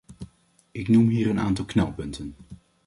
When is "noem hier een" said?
0.87-1.39